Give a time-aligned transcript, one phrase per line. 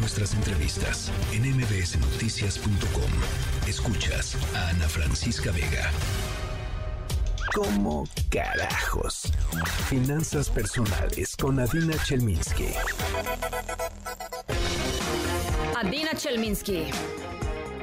[0.00, 3.10] nuestras entrevistas en mbsnoticias.com.
[3.68, 5.90] Escuchas a Ana Francisca Vega.
[7.54, 9.30] ¿Cómo carajos?
[9.88, 12.68] Finanzas personales con Adina Chelminsky.
[15.76, 16.86] Adina Chelminsky.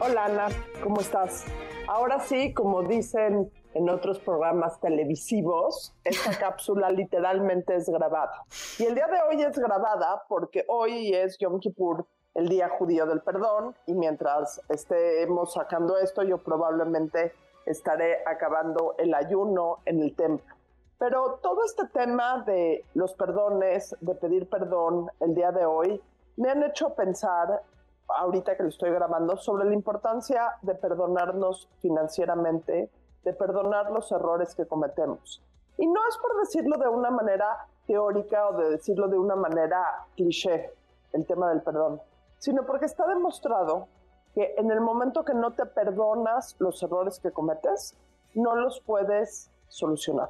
[0.00, 0.48] Hola Ana,
[0.82, 1.44] ¿cómo estás?
[1.88, 8.44] Ahora sí, como dicen en otros programas televisivos, esta cápsula literalmente es grabada.
[8.78, 13.06] Y el día de hoy es grabada porque hoy es Yom Kippur, el día judío
[13.06, 17.32] del perdón, y mientras estemos sacando esto, yo probablemente
[17.66, 20.54] estaré acabando el ayuno en el templo.
[20.98, 26.00] Pero todo este tema de los perdones, de pedir perdón el día de hoy,
[26.36, 27.62] me han hecho pensar,
[28.08, 32.88] ahorita que lo estoy grabando, sobre la importancia de perdonarnos financieramente,
[33.24, 35.42] de perdonar los errores que cometemos.
[35.78, 40.06] Y no es por decirlo de una manera teórica o de decirlo de una manera
[40.16, 40.72] cliché,
[41.12, 42.00] el tema del perdón,
[42.38, 43.88] sino porque está demostrado
[44.34, 47.96] que en el momento que no te perdonas los errores que cometes,
[48.34, 50.28] no los puedes solucionar.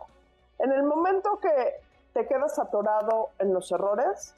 [0.58, 1.80] En el momento que
[2.12, 4.34] te quedas atorado en los errores,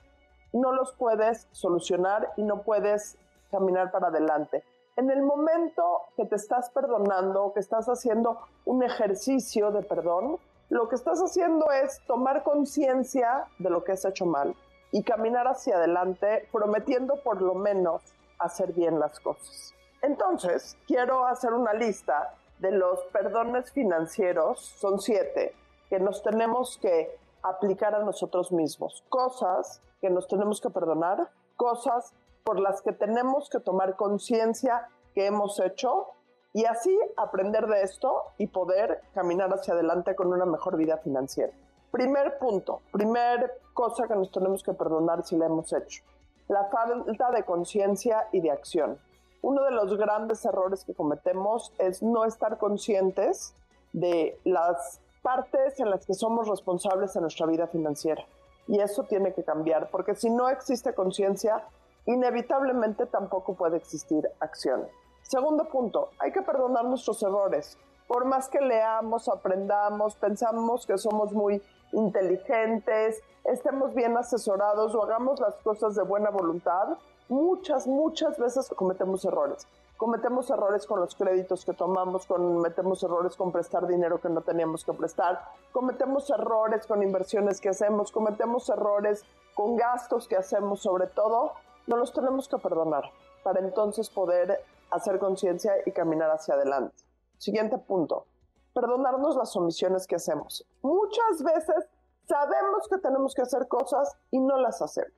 [0.53, 3.17] no los puedes solucionar y no puedes
[3.51, 4.65] caminar para adelante.
[4.97, 10.89] En el momento que te estás perdonando, que estás haciendo un ejercicio de perdón, lo
[10.89, 14.55] que estás haciendo es tomar conciencia de lo que has hecho mal
[14.93, 18.03] y caminar hacia adelante prometiendo por lo menos
[18.39, 19.75] hacer bien las cosas.
[20.01, 25.57] Entonces, quiero hacer una lista de los perdones financieros, son siete,
[25.89, 29.03] que nos tenemos que aplicar a nosotros mismos.
[29.09, 35.27] Cosas que nos tenemos que perdonar, cosas por las que tenemos que tomar conciencia que
[35.27, 36.09] hemos hecho
[36.53, 41.53] y así aprender de esto y poder caminar hacia adelante con una mejor vida financiera.
[41.91, 46.05] Primer punto, primer cosa que nos tenemos que perdonar si la hemos hecho
[46.49, 48.99] la falta de conciencia y de acción.
[49.43, 53.55] Uno de los grandes errores que cometemos es no estar conscientes
[53.93, 58.25] de las partes en las que somos responsables en nuestra vida financiera.
[58.67, 61.65] Y eso tiene que cambiar, porque si no existe conciencia,
[62.07, 64.87] inevitablemente tampoco puede existir acción.
[65.23, 67.79] Segundo punto, hay que perdonar nuestros errores.
[68.07, 75.41] Por más que leamos, aprendamos, pensamos que somos muy inteligentes, estemos bien asesorados o hagamos
[75.41, 76.99] las cosas de buena voluntad,
[77.29, 79.67] muchas, muchas veces cometemos errores.
[79.97, 84.85] Cometemos errores con los créditos que tomamos, cometemos errores con prestar dinero que no teníamos
[84.85, 85.41] que prestar,
[85.73, 91.53] cometemos errores con inversiones que hacemos, cometemos errores con gastos que hacemos, sobre todo,
[91.87, 93.05] no los tenemos que perdonar
[93.43, 96.97] para entonces poder hacer conciencia y caminar hacia adelante.
[97.39, 98.27] Siguiente punto,
[98.75, 100.67] perdonarnos las omisiones que hacemos.
[100.83, 101.89] Muchas veces
[102.27, 105.13] sabemos que tenemos que hacer cosas y no las hacemos.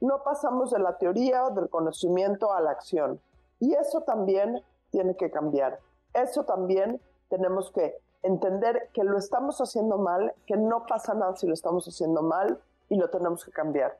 [0.00, 3.20] No pasamos de la teoría o del conocimiento a la acción.
[3.58, 5.78] Y eso también tiene que cambiar.
[6.14, 11.46] Eso también tenemos que entender que lo estamos haciendo mal, que no pasa nada si
[11.46, 13.98] lo estamos haciendo mal y lo tenemos que cambiar.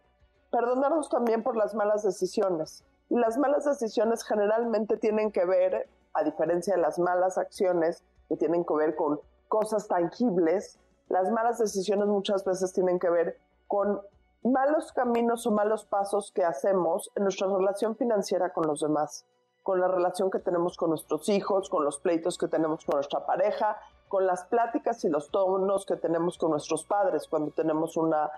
[0.51, 2.85] Perdonarnos también por las malas decisiones.
[3.09, 8.37] Y las malas decisiones generalmente tienen que ver, a diferencia de las malas acciones, que
[8.37, 10.79] tienen que ver con cosas tangibles,
[11.09, 14.01] las malas decisiones muchas veces tienen que ver con
[14.45, 19.27] malos caminos o malos pasos que hacemos en nuestra relación financiera con los demás,
[19.65, 23.27] con la relación que tenemos con nuestros hijos, con los pleitos que tenemos con nuestra
[23.27, 23.77] pareja,
[24.09, 28.31] con las pláticas y los tonos que tenemos con nuestros padres cuando tenemos una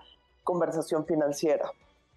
[0.43, 1.69] conversación financiera.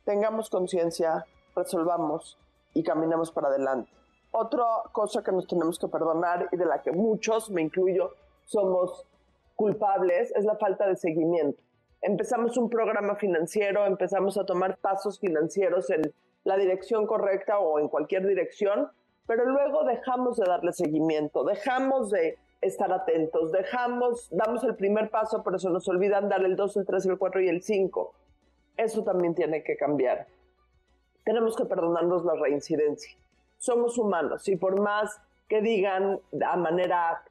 [0.06, 2.38] Tengamos conciencia, resolvamos
[2.74, 3.90] y caminemos para adelante.
[4.30, 8.12] Otra cosa que nos tenemos que perdonar y de la que muchos, me incluyo,
[8.44, 9.04] somos
[9.56, 11.60] culpables es la falta de seguimiento.
[12.02, 16.02] Empezamos un programa financiero, empezamos a tomar pasos financieros en
[16.44, 18.88] la dirección correcta o en cualquier dirección,
[19.26, 25.42] pero luego dejamos de darle seguimiento, dejamos de estar atentos, dejamos, damos el primer paso,
[25.42, 28.14] pero se nos olvidan dar el 2, el 3, el 4 y el 5.
[28.76, 30.26] Eso también tiene que cambiar.
[31.24, 33.16] Tenemos que perdonarnos la reincidencia
[33.58, 37.22] somos humanos y por más que digan a manera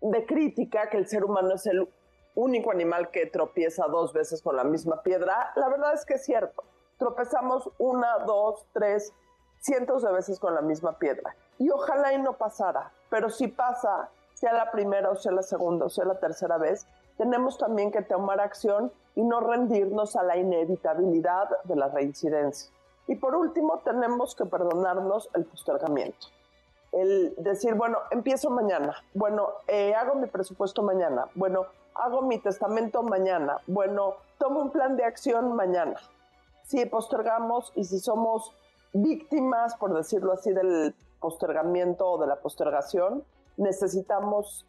[0.00, 1.88] de crítica que el ser humano es el
[2.34, 6.24] único animal que tropieza dos veces con la misma piedra, la verdad es que es
[6.24, 6.64] cierto.
[6.98, 9.12] Tropezamos una, dos, tres,
[9.60, 11.36] cientos de veces con la misma piedra.
[11.58, 15.86] Y ojalá y no pasara, pero si pasa, sea la primera o sea la segunda
[15.86, 16.86] o sea la tercera vez,
[17.16, 22.70] tenemos también que tomar acción y no rendirnos a la inevitabilidad de la reincidencia.
[23.06, 26.28] Y por último, tenemos que perdonarnos el postergamiento.
[26.92, 33.02] El decir, bueno, empiezo mañana, bueno, eh, hago mi presupuesto mañana, bueno, hago mi testamento
[33.02, 35.96] mañana, bueno, tomo un plan de acción mañana.
[36.64, 38.52] Si postergamos y si somos
[38.92, 43.24] víctimas, por decirlo así, del postergamiento o de la postergación,
[43.56, 44.66] necesitamos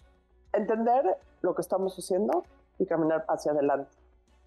[0.51, 2.43] entender lo que estamos haciendo
[2.79, 4.04] y caminar hacia adelante.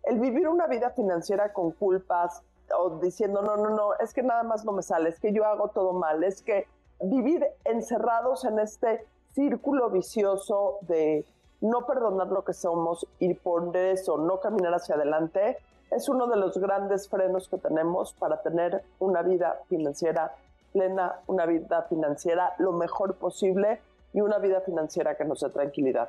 [0.08, 2.42] El vivir una vida financiera con culpas
[2.78, 5.44] o diciendo, no, no, no, es que nada más no me sale, es que yo
[5.44, 6.66] hago todo mal, es que
[7.00, 11.26] vivir encerrados en este círculo vicioso de
[11.60, 15.58] no perdonar lo que somos y por eso no caminar hacia adelante,
[15.90, 20.34] es uno de los grandes frenos que tenemos para tener una vida financiera
[20.72, 23.80] plena, una vida financiera lo mejor posible
[24.14, 26.08] y una vida financiera que nos dé tranquilidad.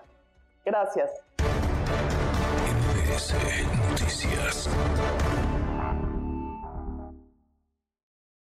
[0.63, 1.11] Gracias.
[3.09, 4.69] Noticias.